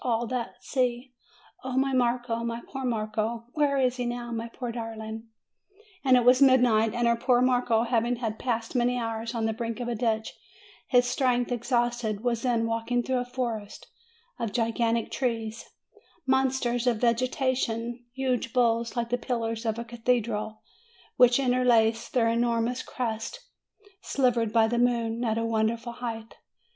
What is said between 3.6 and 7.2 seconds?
is he now, my poor darling?" It was midnight; and her